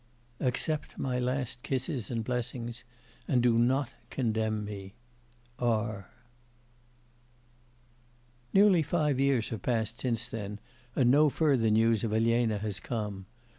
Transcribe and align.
'Accept 0.39 0.97
my 0.97 1.19
last 1.19 1.61
kisses 1.61 2.09
and 2.09 2.23
blessings, 2.23 2.85
and 3.27 3.43
do 3.43 3.59
not 3.59 3.89
condemn 4.09 4.65
me. 4.65 4.95
R.' 5.59 6.09
Nearly 8.51 8.81
five 8.81 9.19
years 9.19 9.49
have 9.49 9.61
passed 9.61 9.99
since 10.01 10.27
then, 10.27 10.57
and 10.95 11.11
no 11.11 11.29
further 11.29 11.69
news 11.69 12.03
of 12.03 12.13
Elena 12.15 12.57
has 12.57 12.79
come. 12.79 13.27